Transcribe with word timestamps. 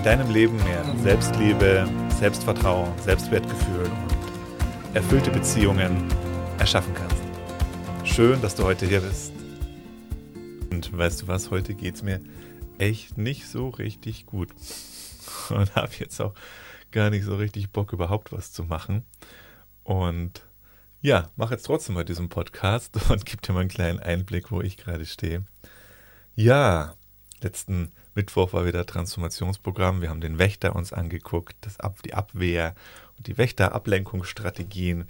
in 0.00 0.04
deinem 0.04 0.30
Leben 0.30 0.56
mehr 0.64 0.82
Selbstliebe, 1.02 1.86
Selbstvertrauen, 2.18 2.90
Selbstwertgefühl 3.00 3.84
und 3.84 4.96
erfüllte 4.96 5.30
Beziehungen 5.30 6.10
erschaffen 6.58 6.94
kannst. 6.94 7.22
Schön, 8.04 8.40
dass 8.40 8.54
du 8.54 8.64
heute 8.64 8.86
hier 8.86 9.02
bist. 9.02 9.30
Und 10.70 10.96
weißt 10.96 11.20
du 11.20 11.28
was, 11.28 11.50
heute 11.50 11.74
geht 11.74 11.96
es 11.96 12.02
mir 12.02 12.18
echt 12.78 13.18
nicht 13.18 13.46
so 13.46 13.68
richtig 13.68 14.24
gut. 14.24 14.48
Und 15.50 15.74
habe 15.76 15.92
jetzt 15.98 16.18
auch 16.18 16.32
gar 16.92 17.10
nicht 17.10 17.26
so 17.26 17.36
richtig 17.36 17.70
Bock, 17.70 17.92
überhaupt 17.92 18.32
was 18.32 18.52
zu 18.52 18.64
machen. 18.64 19.04
Und 19.84 20.46
ja, 21.02 21.28
mache 21.36 21.52
jetzt 21.52 21.66
trotzdem 21.66 21.94
mal 21.96 22.06
diesen 22.06 22.30
Podcast 22.30 22.98
und 23.10 23.26
gebe 23.26 23.42
dir 23.42 23.52
mal 23.52 23.60
einen 23.60 23.68
kleinen 23.68 24.00
Einblick, 24.00 24.50
wo 24.50 24.62
ich 24.62 24.78
gerade 24.78 25.04
stehe. 25.04 25.44
Ja, 26.34 26.94
letzten 27.42 27.92
Mittwoch 28.14 28.52
war 28.52 28.66
wieder 28.66 28.86
Transformationsprogramm. 28.86 30.00
Wir 30.00 30.10
haben 30.10 30.20
den 30.20 30.38
Wächter 30.38 30.74
uns 30.74 30.92
angeguckt, 30.92 31.56
das 31.60 31.78
Ab 31.78 32.02
die 32.04 32.14
Abwehr 32.14 32.74
und 33.16 33.26
die 33.26 33.38
Wächterablenkungsstrategien. 33.38 35.04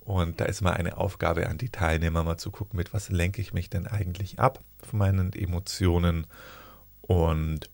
Und 0.00 0.40
da 0.40 0.44
ist 0.44 0.62
mal 0.62 0.74
eine 0.74 0.96
Aufgabe 0.98 1.48
an 1.48 1.58
die 1.58 1.70
Teilnehmer, 1.70 2.22
mal 2.22 2.38
zu 2.38 2.50
gucken, 2.50 2.76
mit 2.76 2.94
was 2.94 3.10
lenke 3.10 3.42
ich 3.42 3.52
mich 3.52 3.68
denn 3.68 3.86
eigentlich 3.86 4.38
ab 4.38 4.62
von 4.82 5.00
meinen 5.00 5.32
Emotionen. 5.32 6.26
Und 7.02 7.68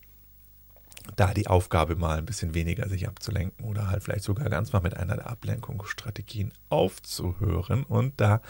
da 1.17 1.35
die 1.35 1.47
Aufgabe 1.47 1.97
mal 1.97 2.19
ein 2.19 2.27
bisschen 2.27 2.55
weniger 2.55 2.89
sich 2.89 3.07
abzulenken 3.07 3.65
oder 3.67 3.89
halt 3.89 4.03
vielleicht 4.03 4.25
sogar 4.25 4.49
ganz 4.49 4.73
mal 4.73 4.81
mit 4.81 4.97
einer 4.97 5.17
der 5.17 5.29
Ablenkungsstrategien 5.29 6.53
aufzuhören. 6.69 7.85
Und 7.85 8.21
da 8.21 8.41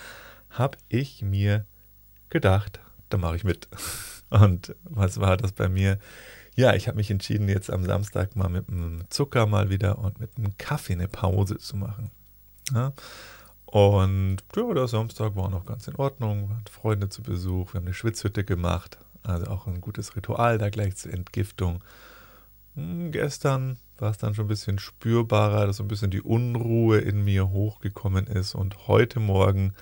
habe 0.51 0.79
ich 0.89 1.23
mir 1.23 1.67
gedacht, 2.29 2.81
da 3.09 3.19
mache 3.19 3.37
ich 3.37 3.45
mit. 3.45 3.69
Und 4.33 4.75
was 4.85 5.21
war 5.21 5.37
das 5.37 5.53
bei 5.53 5.69
mir? 5.69 5.99
Ja, 6.55 6.75
ich 6.75 6.89
habe 6.89 6.97
mich 6.97 7.11
entschieden, 7.11 7.49
jetzt 7.49 7.71
am 7.71 7.85
Samstag 7.85 8.35
mal 8.35 8.49
mit 8.49 8.69
dem 8.69 9.05
Zucker 9.11 9.47
mal 9.47 9.69
wieder 9.69 9.99
und 9.99 10.21
mit 10.21 10.37
dem 10.39 10.57
Kaffee 10.57 10.95
eine 10.95 11.09
Pause 11.09 11.59
zu 11.59 11.77
machen. 11.77 12.11
Ja? 12.75 12.93
Und 13.67 14.39
ja, 14.57 14.75
der 14.75 14.89
Samstag 14.89 15.37
war 15.37 15.49
noch 15.49 15.65
ganz 15.65 15.87
in 15.89 15.97
Ordnung, 15.97 16.51
waren 16.51 16.65
Freunde 16.71 17.09
zu 17.09 17.23
Besuch, 17.23 17.73
wir 17.73 17.79
haben 17.79 17.87
eine 17.87 17.95
Schwitzhütte 17.95 18.45
gemacht, 18.45 18.99
also 19.23 19.47
auch 19.47 19.67
ein 19.67 19.81
gutes 19.81 20.17
Ritual 20.17 20.59
da 20.59 20.69
gleich 20.71 20.97
zur 20.97 21.13
Entgiftung. 21.13 21.83
Hm, 22.75 23.13
gestern 23.13 23.79
war 23.99 24.11
es 24.11 24.19
dann 24.19 24.35
schon 24.35 24.47
ein 24.47 24.49
bisschen 24.49 24.79
spürbarer, 24.79 25.67
dass 25.67 25.77
so 25.77 25.85
ein 25.85 25.89
bisschen 25.89 26.11
die 26.11 26.23
Unruhe 26.23 26.99
in 26.99 27.25
mir 27.25 27.51
hochgekommen 27.51 28.27
ist 28.27 28.55
und 28.55 28.89
heute 28.89 29.21
Morgen 29.21 29.75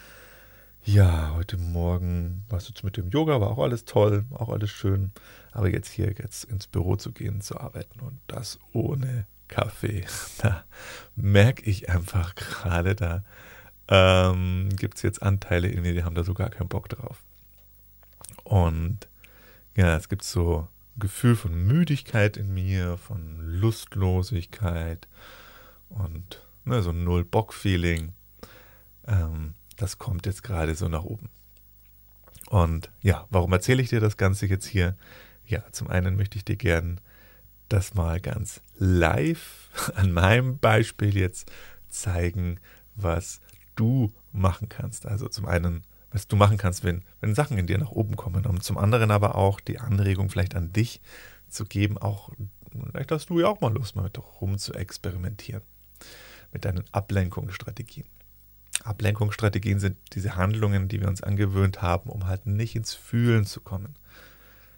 ja, 0.84 1.34
heute 1.34 1.56
Morgen 1.58 2.44
war 2.48 2.58
es 2.58 2.68
jetzt 2.68 2.84
mit 2.84 2.96
dem 2.96 3.10
Yoga, 3.10 3.40
war 3.40 3.50
auch 3.50 3.58
alles 3.58 3.84
toll, 3.84 4.24
auch 4.30 4.48
alles 4.48 4.70
schön. 4.70 5.12
Aber 5.52 5.68
jetzt 5.68 5.90
hier 5.90 6.12
jetzt 6.18 6.44
ins 6.44 6.66
Büro 6.66 6.96
zu 6.96 7.12
gehen, 7.12 7.40
zu 7.40 7.60
arbeiten 7.60 8.00
und 8.00 8.18
das 8.26 8.58
ohne 8.72 9.26
Kaffee, 9.48 10.06
da 10.38 10.64
merke 11.16 11.62
ich 11.68 11.90
einfach 11.90 12.34
gerade, 12.34 12.94
da 12.94 13.24
ähm, 13.88 14.68
gibt 14.76 14.96
es 14.96 15.02
jetzt 15.02 15.22
Anteile 15.22 15.68
in 15.68 15.82
mir, 15.82 15.92
die 15.92 16.04
haben 16.04 16.14
da 16.14 16.24
so 16.24 16.34
gar 16.34 16.50
keinen 16.50 16.68
Bock 16.68 16.88
drauf. 16.88 17.22
Und 18.44 19.08
ja, 19.76 19.96
es 19.96 20.08
gibt 20.08 20.24
so 20.24 20.68
ein 20.96 21.00
Gefühl 21.00 21.36
von 21.36 21.66
Müdigkeit 21.66 22.36
in 22.36 22.54
mir, 22.54 22.96
von 22.96 23.38
Lustlosigkeit 23.40 25.08
und 25.88 26.46
ne, 26.64 26.82
so 26.82 26.90
ein 26.90 27.04
Null-Bock-Feeling. 27.04 28.12
Ähm, 29.06 29.54
das 29.80 29.98
kommt 29.98 30.26
jetzt 30.26 30.42
gerade 30.42 30.74
so 30.74 30.88
nach 30.88 31.04
oben. 31.04 31.30
Und 32.48 32.90
ja, 33.00 33.26
warum 33.30 33.52
erzähle 33.52 33.82
ich 33.82 33.88
dir 33.88 34.00
das 34.00 34.16
Ganze 34.16 34.46
jetzt 34.46 34.66
hier? 34.66 34.96
Ja, 35.46 35.64
zum 35.72 35.88
einen 35.88 36.16
möchte 36.16 36.36
ich 36.36 36.44
dir 36.44 36.56
gern 36.56 37.00
das 37.68 37.94
mal 37.94 38.20
ganz 38.20 38.60
live 38.76 39.70
an 39.94 40.12
meinem 40.12 40.58
Beispiel 40.58 41.16
jetzt 41.16 41.50
zeigen, 41.88 42.60
was 42.96 43.40
du 43.74 44.12
machen 44.32 44.68
kannst. 44.68 45.06
Also 45.06 45.28
zum 45.28 45.46
einen, 45.46 45.82
was 46.10 46.26
du 46.26 46.36
machen 46.36 46.58
kannst, 46.58 46.84
wenn, 46.84 47.02
wenn 47.20 47.34
Sachen 47.34 47.56
in 47.56 47.66
dir 47.66 47.78
nach 47.78 47.90
oben 47.90 48.16
kommen. 48.16 48.44
Und 48.44 48.62
zum 48.62 48.76
anderen 48.76 49.10
aber 49.10 49.36
auch 49.36 49.60
die 49.60 49.78
Anregung 49.78 50.28
vielleicht 50.28 50.54
an 50.54 50.72
dich 50.72 51.00
zu 51.48 51.64
geben, 51.64 51.96
auch, 51.98 52.30
vielleicht 52.90 53.12
hast 53.12 53.30
du 53.30 53.40
ja 53.40 53.46
auch 53.46 53.60
mal 53.60 53.72
Lust, 53.72 53.96
mal 53.96 54.02
mit 54.02 54.18
rum 54.40 54.58
zu 54.58 54.74
experimentieren. 54.74 55.62
Mit 56.52 56.64
deinen 56.64 56.84
Ablenkungsstrategien. 56.90 58.06
Ablenkungsstrategien 58.90 59.78
sind 59.78 59.96
diese 60.14 60.34
Handlungen, 60.34 60.88
die 60.88 61.00
wir 61.00 61.08
uns 61.08 61.22
angewöhnt 61.22 61.80
haben, 61.80 62.10
um 62.10 62.26
halt 62.26 62.46
nicht 62.46 62.74
ins 62.74 62.92
Fühlen 62.92 63.46
zu 63.46 63.60
kommen. 63.60 63.94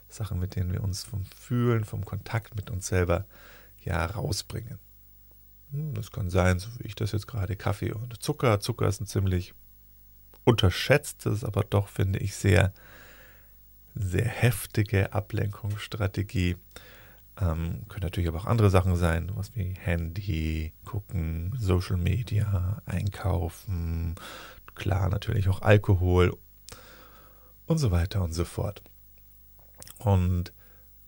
Sachen, 0.07 0.39
mit 0.39 0.55
denen 0.55 0.71
wir 0.71 0.83
uns 0.83 1.03
vom 1.03 1.25
Fühlen, 1.25 1.83
vom 1.83 2.05
Kontakt 2.05 2.55
mit 2.55 2.69
uns 2.69 2.87
selber 2.87 3.25
ja 3.83 4.05
rausbringen. 4.05 4.77
Hm, 5.71 5.95
das 5.95 6.11
kann 6.11 6.29
sein, 6.29 6.59
so 6.59 6.69
wie 6.77 6.87
ich 6.87 6.95
das 6.95 7.11
jetzt 7.11 7.27
gerade, 7.27 7.55
Kaffee 7.55 7.91
und 7.91 8.21
Zucker. 8.21 8.59
Zucker 8.59 8.87
ist 8.87 9.01
ein 9.01 9.07
ziemlich 9.07 9.55
unterschätztes, 10.43 11.43
aber 11.43 11.63
doch 11.63 11.87
finde 11.87 12.19
ich 12.19 12.35
sehr, 12.35 12.71
sehr 13.95 14.27
heftige 14.27 15.13
Ablenkungsstrategie. 15.13 16.57
Ähm, 17.39 17.85
können 17.87 18.03
natürlich 18.03 18.27
aber 18.27 18.39
auch 18.39 18.45
andere 18.45 18.69
Sachen 18.69 18.95
sein, 18.95 19.31
was 19.33 19.55
wie 19.55 19.73
Handy, 19.73 20.73
gucken, 20.85 21.53
Social 21.57 21.97
Media, 21.97 22.81
einkaufen, 22.85 24.15
klar 24.75 25.09
natürlich 25.09 25.49
auch 25.49 25.61
Alkohol 25.61 26.37
und 27.65 27.77
so 27.79 27.91
weiter 27.91 28.21
und 28.23 28.33
so 28.33 28.45
fort. 28.45 28.83
Und 29.97 30.53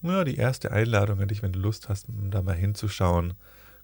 ja, 0.01 0.23
die 0.23 0.37
erste 0.37 0.71
Einladung 0.71 1.21
an 1.21 1.27
dich, 1.27 1.43
wenn 1.43 1.53
du 1.53 1.59
Lust 1.59 1.89
hast, 1.89 2.07
da 2.07 2.41
mal 2.41 2.55
hinzuschauen, 2.55 3.33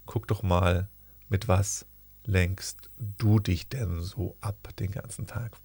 guck 0.06 0.26
doch 0.28 0.42
mal, 0.42 0.88
mit 1.28 1.48
was 1.48 1.86
lenkst 2.24 2.90
du 2.98 3.38
dich 3.38 3.68
denn 3.68 4.00
so 4.00 4.36
ab 4.40 4.68
den 4.78 4.90
ganzen 4.90 5.26
Tag? 5.26 5.56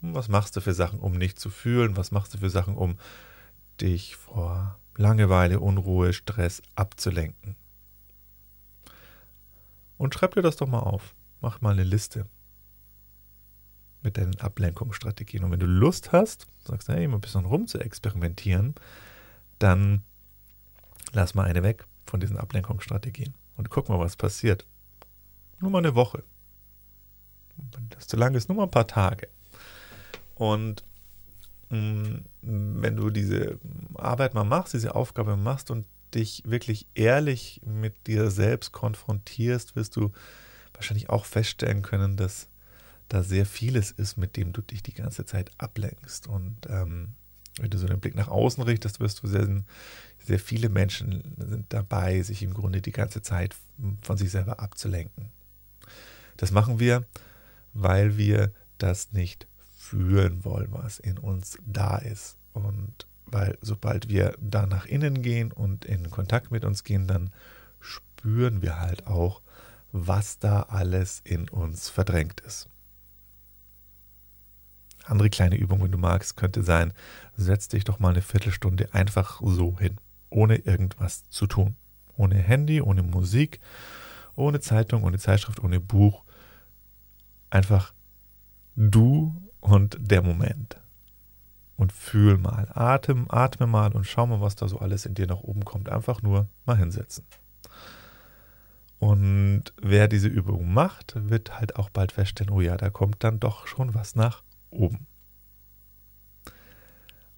Was 0.00 0.28
machst 0.28 0.56
du 0.56 0.60
für 0.60 0.74
Sachen, 0.74 1.00
um 1.00 1.12
nicht 1.12 1.38
zu 1.38 1.50
fühlen? 1.50 1.96
Was 1.96 2.10
machst 2.10 2.34
du 2.34 2.38
für 2.38 2.50
Sachen, 2.50 2.76
um 2.76 2.98
dich 3.80 4.16
vor 4.16 4.78
Langeweile, 4.96 5.60
Unruhe, 5.60 6.12
Stress 6.12 6.62
abzulenken. 6.74 7.56
Und 9.98 10.14
schreib 10.14 10.34
dir 10.34 10.42
das 10.42 10.56
doch 10.56 10.66
mal 10.66 10.80
auf. 10.80 11.14
Mach 11.40 11.60
mal 11.60 11.72
eine 11.72 11.84
Liste 11.84 12.26
mit 14.02 14.18
deinen 14.18 14.38
Ablenkungsstrategien. 14.40 15.44
Und 15.44 15.50
wenn 15.50 15.60
du 15.60 15.66
Lust 15.66 16.12
hast, 16.12 16.46
sagst, 16.64 16.88
hey, 16.88 17.08
mal 17.08 17.16
ein 17.16 17.20
bisschen 17.20 17.44
rum 17.44 17.66
zu 17.66 17.78
experimentieren, 17.78 18.74
dann 19.58 20.02
lass 21.12 21.34
mal 21.34 21.44
eine 21.44 21.62
weg 21.62 21.84
von 22.06 22.20
diesen 22.20 22.36
Ablenkungsstrategien 22.36 23.34
und 23.56 23.70
guck 23.70 23.88
mal, 23.88 23.98
was 23.98 24.16
passiert. 24.16 24.66
Nur 25.60 25.70
mal 25.70 25.78
eine 25.78 25.94
Woche. 25.94 26.22
Wenn 27.56 27.88
das 27.90 28.06
zu 28.06 28.16
lang 28.16 28.34
ist, 28.34 28.48
nur 28.48 28.56
mal 28.56 28.64
ein 28.64 28.70
paar 28.70 28.86
Tage. 28.86 29.28
Und 30.34 30.84
wenn 31.68 32.96
du 32.96 33.10
diese 33.10 33.58
Arbeit 33.94 34.34
mal 34.34 34.44
machst, 34.44 34.74
diese 34.74 34.94
Aufgabe 34.94 35.36
machst 35.36 35.70
und 35.70 35.84
dich 36.14 36.42
wirklich 36.46 36.86
ehrlich 36.94 37.60
mit 37.64 38.06
dir 38.06 38.30
selbst 38.30 38.72
konfrontierst, 38.72 39.74
wirst 39.76 39.96
du 39.96 40.12
wahrscheinlich 40.74 41.10
auch 41.10 41.24
feststellen 41.24 41.82
können, 41.82 42.16
dass 42.16 42.48
da 43.08 43.22
sehr 43.22 43.46
vieles 43.46 43.90
ist, 43.90 44.16
mit 44.16 44.36
dem 44.36 44.52
du 44.52 44.62
dich 44.62 44.82
die 44.82 44.94
ganze 44.94 45.24
Zeit 45.24 45.50
ablenkst. 45.58 46.26
Und 46.26 46.56
ähm, 46.68 47.12
wenn 47.58 47.70
du 47.70 47.78
so 47.78 47.86
den 47.86 48.00
Blick 48.00 48.14
nach 48.14 48.28
außen 48.28 48.62
richtest, 48.62 49.00
wirst 49.00 49.22
du 49.22 49.28
sehen, 49.28 49.64
sehr 50.24 50.38
viele 50.38 50.68
Menschen 50.68 51.36
sind 51.38 51.72
dabei, 51.72 52.22
sich 52.22 52.42
im 52.42 52.52
Grunde 52.52 52.80
die 52.82 52.92
ganze 52.92 53.22
Zeit 53.22 53.54
von 54.02 54.16
sich 54.16 54.30
selber 54.30 54.60
abzulenken. 54.60 55.30
Das 56.36 56.50
machen 56.50 56.80
wir, 56.80 57.06
weil 57.72 58.16
wir 58.16 58.52
das 58.78 59.12
nicht 59.12 59.46
fühlen 59.86 60.44
wollen, 60.44 60.68
was 60.70 60.98
in 60.98 61.18
uns 61.18 61.58
da 61.64 61.98
ist. 61.98 62.38
Und 62.52 63.06
weil 63.26 63.58
sobald 63.60 64.08
wir 64.08 64.36
da 64.40 64.66
nach 64.66 64.86
innen 64.86 65.22
gehen 65.22 65.52
und 65.52 65.84
in 65.84 66.10
Kontakt 66.10 66.50
mit 66.50 66.64
uns 66.64 66.84
gehen, 66.84 67.06
dann 67.06 67.30
spüren 67.80 68.62
wir 68.62 68.80
halt 68.80 69.06
auch, 69.06 69.42
was 69.92 70.38
da 70.38 70.62
alles 70.62 71.20
in 71.24 71.48
uns 71.48 71.88
verdrängt 71.88 72.40
ist. 72.40 72.68
Andere 75.04 75.30
kleine 75.30 75.56
Übung, 75.56 75.82
wenn 75.82 75.92
du 75.92 75.98
magst, 75.98 76.36
könnte 76.36 76.64
sein, 76.64 76.92
setz 77.36 77.68
dich 77.68 77.84
doch 77.84 78.00
mal 78.00 78.10
eine 78.10 78.22
Viertelstunde 78.22 78.92
einfach 78.92 79.40
so 79.42 79.78
hin, 79.78 79.98
ohne 80.30 80.56
irgendwas 80.56 81.28
zu 81.30 81.46
tun, 81.46 81.76
Ohne 82.16 82.36
Handy, 82.36 82.80
ohne 82.80 83.02
Musik, 83.02 83.60
ohne 84.34 84.58
Zeitung, 84.60 85.04
ohne 85.04 85.18
Zeitschrift, 85.18 85.62
ohne 85.62 85.80
Buch. 85.80 86.24
Einfach 87.50 87.92
du 88.74 89.45
und 89.66 89.98
der 90.00 90.22
Moment. 90.22 90.80
Und 91.76 91.92
fühl 91.92 92.38
mal, 92.38 92.68
atem, 92.72 93.26
atme 93.28 93.66
mal 93.66 93.92
und 93.92 94.04
schau 94.04 94.26
mal, 94.26 94.40
was 94.40 94.56
da 94.56 94.66
so 94.68 94.78
alles 94.78 95.04
in 95.04 95.14
dir 95.14 95.26
nach 95.26 95.40
oben 95.40 95.64
kommt. 95.64 95.90
Einfach 95.90 96.22
nur 96.22 96.46
mal 96.64 96.78
hinsetzen. 96.78 97.24
Und 98.98 99.64
wer 99.82 100.08
diese 100.08 100.28
Übung 100.28 100.72
macht, 100.72 101.14
wird 101.16 101.58
halt 101.58 101.76
auch 101.76 101.90
bald 101.90 102.12
feststellen, 102.12 102.52
oh 102.52 102.62
ja, 102.62 102.78
da 102.78 102.88
kommt 102.88 103.22
dann 103.24 103.40
doch 103.40 103.66
schon 103.66 103.94
was 103.94 104.14
nach 104.14 104.42
oben. 104.70 105.06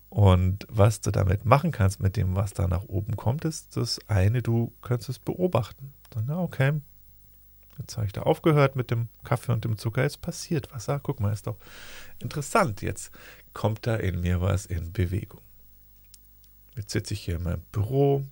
Und 0.08 0.66
was 0.70 1.00
du 1.00 1.10
damit 1.10 1.44
machen 1.44 1.72
kannst 1.72 2.00
mit 2.00 2.16
dem, 2.16 2.36
was 2.36 2.52
da 2.52 2.68
nach 2.68 2.84
oben 2.84 3.16
kommt, 3.16 3.44
ist 3.44 3.76
das 3.76 3.98
eine, 4.06 4.40
du 4.40 4.72
kannst 4.82 5.08
es 5.08 5.18
beobachten. 5.18 5.92
Dann, 6.10 6.30
okay, 6.30 6.80
jetzt 7.78 7.96
habe 7.96 8.06
ich 8.06 8.12
da 8.12 8.22
aufgehört 8.22 8.76
mit 8.76 8.90
dem 8.90 9.08
Kaffee 9.24 9.52
und 9.52 9.64
dem 9.64 9.78
Zucker, 9.78 10.02
jetzt 10.02 10.20
passiert 10.20 10.68
was. 10.72 10.88
Ah, 10.88 11.00
guck 11.02 11.20
mal, 11.20 11.32
ist 11.32 11.46
doch 11.46 11.56
interessant. 12.18 12.82
Jetzt 12.82 13.12
kommt 13.52 13.86
da 13.86 13.96
in 13.96 14.20
mir 14.20 14.40
was 14.40 14.66
in 14.66 14.92
Bewegung. 14.92 15.40
Jetzt 16.76 16.92
sitze 16.92 17.14
ich 17.14 17.20
hier 17.20 17.36
in 17.36 17.42
meinem 17.42 17.62
Büro, 17.72 18.24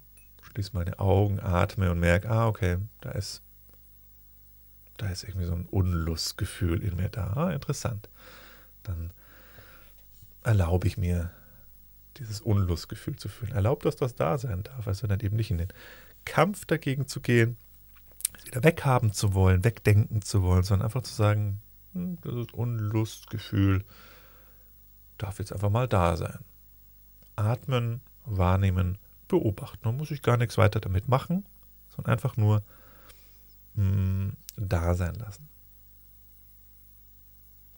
schließe 0.42 0.70
meine 0.72 0.98
Augen, 0.98 1.40
atme 1.40 1.90
und 1.90 1.98
merke, 1.98 2.30
ah, 2.30 2.46
okay, 2.46 2.78
da 3.00 3.10
ist, 3.10 3.42
da 4.96 5.08
ist 5.08 5.24
irgendwie 5.24 5.46
so 5.46 5.54
ein 5.54 5.66
Unlustgefühl 5.66 6.82
in 6.82 6.96
mir 6.96 7.08
da. 7.08 7.32
Ah, 7.34 7.50
interessant. 7.50 8.08
Dann 8.82 9.12
erlaube 10.44 10.86
ich 10.86 10.96
mir, 10.96 11.32
dieses 12.18 12.40
Unlustgefühl 12.40 13.16
zu 13.16 13.28
fühlen. 13.28 13.52
Erlaube, 13.52 13.82
dass 13.82 13.96
das 13.96 14.14
da 14.14 14.38
sein 14.38 14.62
darf, 14.62 14.86
also 14.86 15.06
dann 15.06 15.20
eben 15.20 15.36
nicht 15.36 15.50
in 15.50 15.58
den 15.58 15.68
Kampf 16.24 16.64
dagegen 16.64 17.06
zu 17.06 17.20
gehen, 17.20 17.56
wieder 18.46 18.64
weghaben 18.64 19.12
zu 19.12 19.34
wollen, 19.34 19.64
wegdenken 19.64 20.22
zu 20.22 20.42
wollen, 20.42 20.62
sondern 20.62 20.86
einfach 20.86 21.02
zu 21.02 21.12
sagen, 21.12 21.60
hm, 21.92 22.18
das 22.22 22.52
Unlustgefühl 22.52 23.84
darf 25.18 25.38
jetzt 25.38 25.52
einfach 25.52 25.70
mal 25.70 25.88
da 25.88 26.16
sein. 26.16 26.38
Atmen, 27.36 28.00
wahrnehmen, 28.24 28.98
beobachten. 29.28 29.80
Man 29.84 29.96
muss 29.96 30.08
sich 30.08 30.22
gar 30.22 30.36
nichts 30.36 30.58
weiter 30.58 30.80
damit 30.80 31.08
machen, 31.08 31.44
sondern 31.88 32.12
einfach 32.12 32.36
nur 32.36 32.62
mh, 33.74 33.84
hm, 33.84 34.36
da 34.56 34.94
sein 34.94 35.14
lassen. 35.14 35.48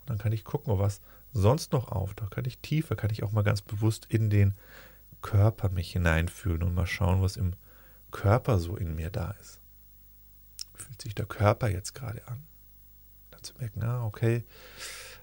Und 0.01 0.11
dann 0.11 0.19
kann 0.19 0.33
ich 0.33 0.45
gucken, 0.45 0.79
was 0.79 1.01
sonst 1.33 1.73
noch 1.73 1.91
auftaucht. 1.91 2.31
Kann 2.33 2.45
ich 2.45 2.59
tiefer, 2.59 2.97
kann 2.97 3.11
ich 3.11 3.23
auch 3.23 3.33
mal 3.33 3.43
ganz 3.43 3.63
bewusst 3.63 4.07
in 4.09 4.31
den 4.31 4.55
Körper 5.23 5.69
mich 5.69 5.93
hineinfühlen 5.93 6.63
und 6.63 6.75
mal 6.75 6.87
schauen, 6.87 7.23
was 7.23 7.37
im 7.37 7.55
Körper 8.11 8.59
so 8.59 8.77
in 8.77 8.95
mir 8.95 9.11
da 9.11 9.33
ist. 9.41 9.61
Fühlt 10.79 11.03
sich 11.03 11.15
der 11.15 11.27
Körper 11.27 11.69
jetzt 11.69 11.95
gerade 11.95 12.27
an? 12.29 12.45
Dann 13.31 13.43
zu 13.43 13.55
merken, 13.59 13.83
ah, 13.83 14.05
okay, 14.05 14.45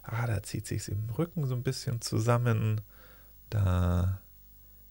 ah, 0.03 0.27
da 0.27 0.43
zieht 0.43 0.67
sich 0.67 0.87
im 0.89 1.09
Rücken 1.09 1.45
so 1.47 1.55
ein 1.55 1.63
bisschen 1.63 2.01
zusammen. 2.01 2.81
Da 3.49 4.21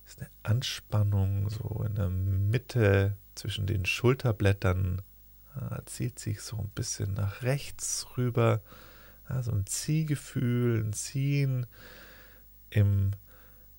ist 0.06 0.20
eine 0.20 0.30
Anspannung 0.42 1.48
so 1.50 1.84
in 1.86 1.94
der 1.94 2.08
Mitte 2.08 3.16
zwischen 3.34 3.66
den 3.66 3.86
Schulterblättern. 3.86 5.02
Ah, 5.54 5.80
zieht 5.86 6.18
sich 6.18 6.40
so 6.40 6.58
ein 6.58 6.70
bisschen 6.70 7.14
nach 7.14 7.42
rechts 7.42 8.06
rüber. 8.16 8.60
Ah, 9.26 9.42
so 9.42 9.52
ein 9.52 9.66
Ziehgefühl, 9.66 10.82
ein 10.84 10.92
Ziehen 10.92 11.66
im 12.70 13.12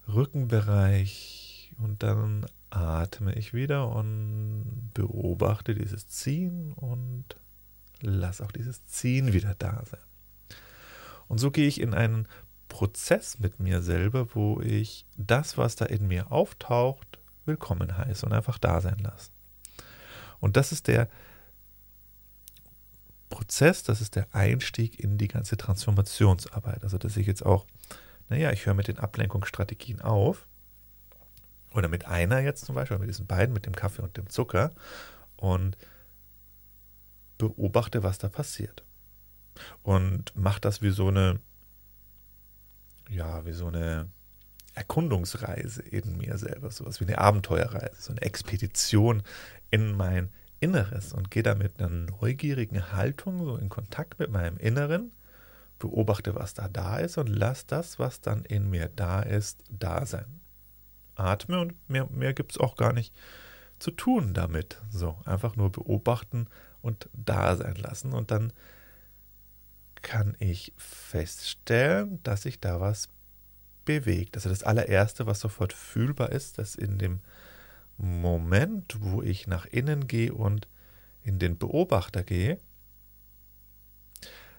Rückenbereich 0.07 1.44
und 1.77 2.03
dann 2.03 2.45
atme 2.69 3.33
ich 3.35 3.53
wieder 3.53 3.89
und 3.89 4.91
beobachte 4.93 5.75
dieses 5.75 6.07
Ziehen 6.07 6.73
und 6.73 7.25
lass 8.01 8.41
auch 8.41 8.51
dieses 8.51 8.85
Ziehen 8.85 9.33
wieder 9.33 9.55
da 9.55 9.83
sein. 9.85 9.99
Und 11.27 11.39
so 11.39 11.51
gehe 11.51 11.67
ich 11.67 11.81
in 11.81 11.93
einen 11.93 12.27
Prozess 12.69 13.39
mit 13.39 13.59
mir 13.59 13.81
selber, 13.81 14.35
wo 14.35 14.61
ich 14.61 15.05
das, 15.15 15.57
was 15.57 15.75
da 15.75 15.85
in 15.85 16.07
mir 16.07 16.31
auftaucht, 16.31 17.19
willkommen 17.45 17.97
heiße 17.97 18.25
und 18.25 18.33
einfach 18.33 18.57
da 18.57 18.81
sein 18.81 18.99
lasse. 18.99 19.31
Und 20.39 20.57
das 20.57 20.71
ist 20.71 20.87
der 20.87 21.09
Prozess, 23.29 23.83
das 23.83 24.01
ist 24.01 24.15
der 24.15 24.27
Einstieg 24.33 24.99
in 24.99 25.17
die 25.17 25.27
ganze 25.27 25.57
Transformationsarbeit. 25.57 26.83
Also, 26.83 26.97
dass 26.97 27.17
ich 27.17 27.27
jetzt 27.27 27.45
auch, 27.45 27.65
naja, 28.29 28.51
ich 28.51 28.65
höre 28.65 28.73
mit 28.73 28.87
den 28.87 28.99
Ablenkungsstrategien 28.99 30.01
auf. 30.01 30.47
Oder 31.75 31.89
mit 31.89 32.07
einer 32.07 32.39
jetzt 32.39 32.65
zum 32.65 32.75
Beispiel, 32.75 32.97
mit 32.97 33.09
diesen 33.09 33.27
beiden, 33.27 33.53
mit 33.53 33.65
dem 33.65 33.75
Kaffee 33.75 34.01
und 34.01 34.17
dem 34.17 34.29
Zucker. 34.29 34.73
Und 35.35 35.77
beobachte, 37.37 38.01
was 38.01 38.17
da 38.17 38.29
passiert. 38.29 38.83
Und 39.83 40.35
mache 40.35 40.61
das 40.61 40.81
wie 40.81 40.89
so 40.89 41.09
eine 41.09 41.39
ja, 43.09 43.45
wie 43.45 43.53
so 43.53 43.67
eine 43.67 44.09
Erkundungsreise 44.73 45.81
in 45.81 46.17
mir 46.17 46.37
selber, 46.37 46.71
sowas 46.71 46.99
wie 46.99 47.05
eine 47.05 47.17
Abenteuerreise, 47.17 48.01
so 48.01 48.11
eine 48.11 48.21
Expedition 48.21 49.23
in 49.71 49.95
mein 49.95 50.29
Inneres 50.59 51.13
und 51.13 51.31
gehe 51.31 51.43
da 51.43 51.55
mit 51.55 51.79
einer 51.79 51.89
neugierigen 51.89 52.91
Haltung 52.91 53.45
so 53.45 53.57
in 53.57 53.69
Kontakt 53.69 54.19
mit 54.19 54.31
meinem 54.31 54.57
Inneren, 54.57 55.11
beobachte, 55.79 56.35
was 56.35 56.53
da 56.53 56.67
da 56.67 56.97
ist 56.97 57.17
und 57.17 57.27
lass 57.27 57.65
das, 57.65 57.99
was 57.99 58.21
dann 58.21 58.43
in 58.45 58.69
mir 58.69 58.89
da 58.89 59.21
ist, 59.21 59.63
da 59.69 60.05
sein. 60.05 60.41
Atme 61.15 61.59
und 61.59 61.73
mehr, 61.89 62.07
mehr 62.11 62.33
gibt 62.33 62.51
es 62.51 62.57
auch 62.57 62.75
gar 62.75 62.93
nicht 62.93 63.13
zu 63.79 63.91
tun 63.91 64.33
damit. 64.33 64.81
So, 64.89 65.17
einfach 65.25 65.55
nur 65.55 65.71
beobachten 65.71 66.47
und 66.81 67.09
da 67.13 67.55
sein 67.55 67.75
lassen 67.75 68.13
und 68.13 68.31
dann 68.31 68.53
kann 70.01 70.35
ich 70.39 70.71
feststellen, 70.77 72.19
dass 72.21 72.43
sich 72.43 72.59
da 72.59 72.79
was 72.79 73.09
bewegt. 73.85 74.35
Also 74.35 74.49
das 74.49 74.63
allererste, 74.63 75.25
was 75.25 75.39
sofort 75.39 75.73
fühlbar 75.73 76.31
ist, 76.31 76.59
dass 76.59 76.75
in 76.75 76.99
dem 76.99 77.21
Moment, 77.97 78.97
wo 78.99 79.21
ich 79.21 79.47
nach 79.47 79.65
innen 79.65 80.07
gehe 80.07 80.33
und 80.33 80.67
in 81.23 81.39
den 81.39 81.57
Beobachter 81.57 82.23
gehe, 82.23 82.59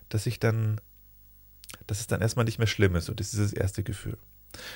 dass 0.08 0.26
ich 0.26 0.40
dann, 0.40 0.80
dass 1.86 2.00
es 2.00 2.06
dann 2.06 2.22
erstmal 2.22 2.44
nicht 2.44 2.58
mehr 2.58 2.66
schlimm 2.66 2.96
ist. 2.96 3.08
Und 3.08 3.20
das 3.20 3.28
ist 3.28 3.34
dieses 3.34 3.52
erste 3.52 3.82
Gefühl. 3.82 4.18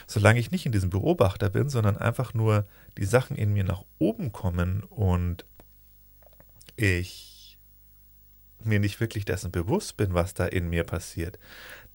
Solange 0.06 0.40
ich 0.40 0.50
nicht 0.50 0.66
in 0.66 0.72
diesem 0.72 0.90
Beobachter 0.90 1.50
bin, 1.50 1.68
sondern 1.68 1.96
einfach 1.96 2.34
nur 2.34 2.66
die 2.98 3.04
Sachen 3.04 3.36
in 3.36 3.52
mir 3.52 3.64
nach 3.64 3.84
oben 3.98 4.32
kommen 4.32 4.82
und 4.84 5.44
ich 6.76 7.58
mir 8.62 8.80
nicht 8.80 9.00
wirklich 9.00 9.24
dessen 9.24 9.50
bewusst 9.50 9.96
bin, 9.96 10.14
was 10.14 10.34
da 10.34 10.46
in 10.46 10.68
mir 10.68 10.84
passiert, 10.84 11.38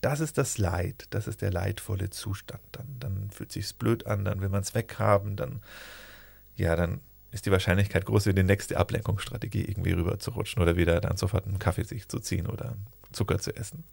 das 0.02 0.20
ist 0.20 0.38
das 0.38 0.58
Leid, 0.58 1.08
das 1.10 1.28
ist 1.28 1.42
der 1.42 1.52
leidvolle 1.52 2.10
Zustand. 2.10 2.62
Dann, 2.72 2.88
dann 3.00 3.30
fühlt 3.32 3.52
sich's 3.52 3.74
blöd 3.74 4.06
an, 4.06 4.26
dann 4.26 4.42
will 4.42 4.50
man 4.50 4.62
es 4.62 4.76
weghaben, 4.76 5.36
dann, 5.36 5.62
ja, 6.56 6.76
dann 6.76 7.02
ist 7.32 7.46
die 7.46 7.52
Wahrscheinlichkeit 7.52 8.06
groß, 8.06 8.28
in 8.28 8.36
die 8.36 8.44
nächste 8.44 8.78
Ablenkungsstrategie 8.78 9.66
irgendwie 9.66 9.92
rüber 9.92 10.20
zu 10.20 10.32
rutschen 10.32 10.62
oder 10.62 10.78
wieder 10.78 11.02
dann 11.02 11.18
sofort 11.18 11.46
einen 11.46 11.60
Kaffee 11.60 11.84
sich 11.84 12.08
zu 12.08 12.20
ziehen 12.20 12.48
oder 12.48 12.78
Zucker 13.12 13.40
zu 13.40 13.56
essen. 13.56 13.84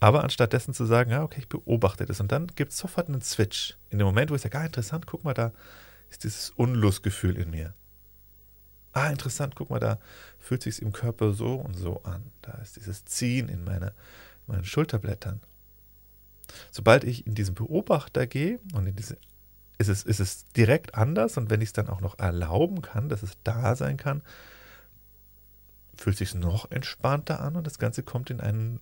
Aber 0.00 0.24
anstatt 0.24 0.52
dessen 0.52 0.74
zu 0.74 0.86
sagen, 0.86 1.10
ja, 1.10 1.22
okay, 1.22 1.40
ich 1.40 1.48
beobachte 1.48 2.06
das 2.06 2.20
und 2.20 2.32
dann 2.32 2.46
gibt 2.48 2.72
es 2.72 2.78
sofort 2.78 3.08
einen 3.08 3.20
Switch. 3.20 3.76
In 3.90 3.98
dem 3.98 4.06
Moment, 4.06 4.30
wo 4.30 4.34
ich 4.34 4.42
sage, 4.42 4.58
ah, 4.58 4.64
interessant, 4.64 5.06
guck 5.06 5.24
mal, 5.24 5.34
da 5.34 5.52
ist 6.10 6.24
dieses 6.24 6.50
Unlustgefühl 6.50 7.36
in 7.36 7.50
mir 7.50 7.74
ah, 8.92 9.08
interessant, 9.10 9.54
guck 9.54 9.70
mal, 9.70 9.80
da 9.80 9.98
fühlt 10.38 10.62
sich 10.62 10.82
im 10.82 10.92
Körper 10.92 11.32
so 11.32 11.54
und 11.54 11.74
so 11.74 12.02
an. 12.02 12.30
Da 12.42 12.52
ist 12.54 12.76
dieses 12.76 13.04
Ziehen 13.04 13.48
in, 13.48 13.64
meine, 13.64 13.88
in 14.46 14.54
meinen 14.54 14.64
Schulterblättern. 14.64 15.40
Sobald 16.70 17.04
ich 17.04 17.26
in 17.26 17.34
diesen 17.34 17.54
Beobachter 17.54 18.26
gehe 18.26 18.58
und 18.74 18.86
in 18.86 18.96
diese, 18.96 19.16
ist 19.78 19.88
es, 19.88 20.02
ist 20.02 20.20
es 20.20 20.44
direkt 20.56 20.94
anders 20.94 21.36
und 21.36 21.50
wenn 21.50 21.60
ich 21.60 21.68
es 21.68 21.72
dann 21.72 21.88
auch 21.88 22.00
noch 22.00 22.18
erlauben 22.18 22.82
kann, 22.82 23.08
dass 23.08 23.22
es 23.22 23.32
da 23.44 23.76
sein 23.76 23.96
kann, 23.96 24.22
fühlt 25.96 26.16
sich 26.16 26.34
noch 26.34 26.70
entspannter 26.70 27.40
an 27.40 27.56
und 27.56 27.66
das 27.66 27.78
Ganze 27.78 28.02
kommt 28.02 28.30
in 28.30 28.40
einen 28.40 28.80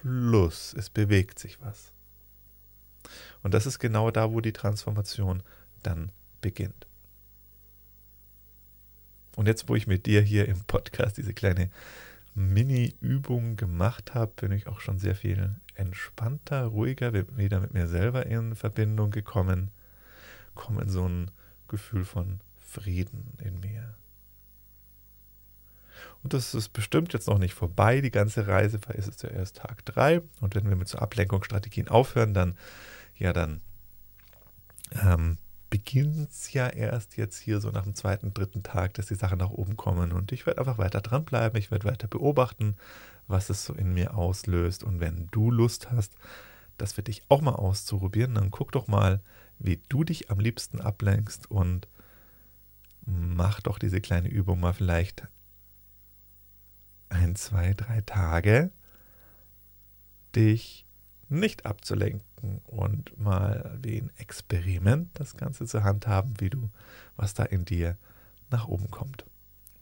Fluss. 0.00 0.74
Es 0.74 0.90
bewegt 0.90 1.38
sich 1.38 1.60
was. 1.60 1.92
Und 3.42 3.54
das 3.54 3.66
ist 3.66 3.78
genau 3.78 4.10
da, 4.10 4.32
wo 4.32 4.40
die 4.40 4.52
Transformation 4.52 5.42
dann 5.82 6.12
beginnt. 6.40 6.86
Und 9.36 9.46
jetzt, 9.46 9.68
wo 9.68 9.76
ich 9.76 9.86
mit 9.86 10.06
dir 10.06 10.20
hier 10.20 10.48
im 10.48 10.60
Podcast 10.64 11.16
diese 11.16 11.32
kleine 11.32 11.70
Mini-Übung 12.34 13.56
gemacht 13.56 14.14
habe, 14.14 14.32
bin 14.36 14.52
ich 14.52 14.66
auch 14.66 14.80
schon 14.80 14.98
sehr 14.98 15.14
viel 15.14 15.56
entspannter, 15.74 16.66
ruhiger, 16.66 17.12
wieder 17.36 17.60
mit 17.60 17.72
mir 17.72 17.86
selber 17.86 18.26
in 18.26 18.54
Verbindung 18.54 19.10
gekommen, 19.10 19.70
komme 20.54 20.82
in 20.82 20.90
so 20.90 21.08
ein 21.08 21.30
Gefühl 21.68 22.04
von 22.04 22.40
Frieden 22.58 23.36
in 23.38 23.60
mir. 23.60 23.94
Und 26.22 26.34
das 26.34 26.54
ist 26.54 26.70
bestimmt 26.70 27.12
jetzt 27.12 27.28
noch 27.28 27.38
nicht 27.38 27.54
vorbei, 27.54 28.00
die 28.00 28.10
ganze 28.10 28.46
Reise, 28.46 28.78
weil 28.86 28.96
es 28.96 29.08
ist 29.08 29.22
ja 29.22 29.30
erst 29.30 29.56
Tag 29.56 29.84
3. 29.86 30.22
Und 30.40 30.54
wenn 30.54 30.68
wir 30.68 30.76
mit 30.76 30.88
so 30.88 30.98
Ablenkungsstrategien 30.98 31.88
aufhören, 31.88 32.34
dann, 32.34 32.56
ja, 33.16 33.32
dann 33.32 33.60
ähm, 34.92 35.38
beginnt 35.70 36.30
es 36.30 36.52
ja 36.52 36.68
erst 36.68 37.16
jetzt 37.16 37.38
hier 37.38 37.60
so 37.60 37.70
nach 37.70 37.84
dem 37.84 37.94
zweiten, 37.94 38.34
dritten 38.34 38.62
Tag, 38.62 38.94
dass 38.94 39.06
die 39.06 39.14
Sachen 39.14 39.38
nach 39.38 39.50
oben 39.50 39.76
kommen. 39.76 40.12
Und 40.12 40.32
ich 40.32 40.44
werde 40.44 40.60
einfach 40.60 40.78
weiter 40.78 41.00
dranbleiben, 41.00 41.58
ich 41.58 41.70
werde 41.70 41.88
weiter 41.88 42.08
beobachten, 42.08 42.76
was 43.28 43.48
es 43.48 43.64
so 43.64 43.72
in 43.72 43.94
mir 43.94 44.16
auslöst. 44.16 44.84
Und 44.84 45.00
wenn 45.00 45.28
du 45.30 45.50
Lust 45.50 45.90
hast, 45.90 46.12
das 46.76 46.92
für 46.94 47.02
dich 47.02 47.22
auch 47.28 47.40
mal 47.40 47.54
auszuprobieren, 47.54 48.34
dann 48.34 48.50
guck 48.50 48.72
doch 48.72 48.88
mal, 48.88 49.20
wie 49.58 49.80
du 49.88 50.04
dich 50.04 50.30
am 50.30 50.40
liebsten 50.40 50.80
ablenkst 50.80 51.50
und 51.50 51.86
mach 53.06 53.60
doch 53.60 53.78
diese 53.78 54.00
kleine 54.00 54.28
Übung 54.28 54.60
mal 54.60 54.72
vielleicht 54.72 55.24
ein, 57.10 57.36
zwei, 57.36 57.74
drei 57.74 58.00
Tage, 58.02 58.70
dich 60.34 60.86
nicht 61.28 61.66
abzulenken 61.66 62.60
und 62.66 63.18
mal 63.18 63.78
wie 63.82 64.00
ein 64.00 64.10
Experiment 64.16 65.10
das 65.14 65.36
Ganze 65.36 65.66
zu 65.66 65.84
handhaben, 65.84 66.34
wie 66.38 66.50
du, 66.50 66.70
was 67.16 67.34
da 67.34 67.44
in 67.44 67.64
dir 67.64 67.96
nach 68.50 68.66
oben 68.66 68.90
kommt, 68.90 69.24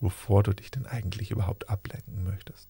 wovor 0.00 0.42
du 0.42 0.52
dich 0.52 0.70
denn 0.70 0.86
eigentlich 0.86 1.30
überhaupt 1.30 1.70
ablenken 1.70 2.22
möchtest. 2.22 2.68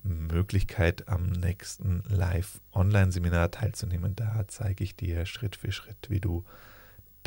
Möglichkeit, 0.04 1.08
am 1.08 1.32
nächsten 1.32 2.04
Live-Online-Seminar 2.08 3.52
teilzunehmen. 3.52 4.16
Da 4.16 4.46
zeige 4.48 4.84
ich 4.84 4.96
dir 4.96 5.26
Schritt 5.26 5.56
für 5.56 5.72
Schritt, 5.72 6.10
wie 6.10 6.20
du 6.20 6.46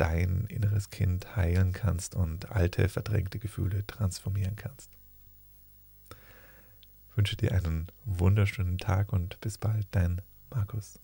dein 0.01 0.47
inneres 0.47 0.89
Kind 0.89 1.35
heilen 1.35 1.73
kannst 1.73 2.15
und 2.15 2.51
alte, 2.51 2.89
verdrängte 2.89 3.37
Gefühle 3.37 3.85
transformieren 3.85 4.55
kannst. 4.55 4.89
Ich 7.11 7.17
wünsche 7.17 7.35
dir 7.35 7.51
einen 7.51 7.85
wunderschönen 8.05 8.79
Tag 8.79 9.13
und 9.13 9.39
bis 9.41 9.59
bald, 9.59 9.85
dein 9.91 10.23
Markus. 10.49 10.97